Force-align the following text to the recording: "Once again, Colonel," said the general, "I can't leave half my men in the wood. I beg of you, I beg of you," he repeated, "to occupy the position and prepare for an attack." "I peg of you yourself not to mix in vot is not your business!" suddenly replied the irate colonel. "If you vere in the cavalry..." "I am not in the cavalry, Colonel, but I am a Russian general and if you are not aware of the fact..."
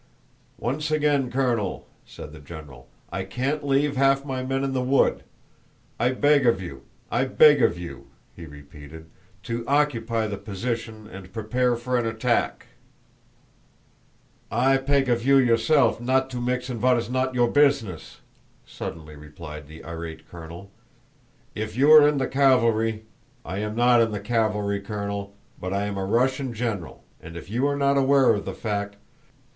"Once 0.57 0.89
again, 0.89 1.29
Colonel," 1.29 1.85
said 2.07 2.33
the 2.33 2.39
general, 2.39 2.87
"I 3.11 3.23
can't 3.23 3.63
leave 3.63 3.97
half 3.97 4.25
my 4.25 4.41
men 4.43 4.63
in 4.63 4.73
the 4.73 4.81
wood. 4.81 5.23
I 5.99 6.09
beg 6.13 6.47
of 6.47 6.59
you, 6.59 6.85
I 7.11 7.25
beg 7.25 7.61
of 7.61 7.77
you," 7.77 8.07
he 8.35 8.47
repeated, 8.47 9.11
"to 9.43 9.63
occupy 9.67 10.25
the 10.25 10.39
position 10.39 11.07
and 11.07 11.31
prepare 11.31 11.75
for 11.75 11.99
an 11.99 12.07
attack." 12.07 12.65
"I 14.51 14.77
peg 14.77 15.07
of 15.07 15.23
you 15.23 15.37
yourself 15.37 16.01
not 16.01 16.31
to 16.31 16.37
mix 16.41 16.67
in 16.67 16.79
vot 16.79 16.97
is 16.97 17.07
not 17.11 17.35
your 17.35 17.49
business!" 17.51 18.21
suddenly 18.65 19.15
replied 19.15 19.67
the 19.67 19.85
irate 19.85 20.27
colonel. 20.27 20.71
"If 21.53 21.77
you 21.77 21.85
vere 21.89 22.07
in 22.07 22.17
the 22.17 22.25
cavalry..." 22.25 23.03
"I 23.45 23.59
am 23.59 23.75
not 23.75 24.01
in 24.01 24.09
the 24.13 24.19
cavalry, 24.19 24.79
Colonel, 24.81 25.35
but 25.59 25.73
I 25.75 25.85
am 25.85 25.99
a 25.99 26.05
Russian 26.05 26.55
general 26.55 27.03
and 27.21 27.37
if 27.37 27.51
you 27.51 27.67
are 27.67 27.77
not 27.77 27.97
aware 27.99 28.31
of 28.33 28.45
the 28.45 28.55
fact..." 28.55 28.95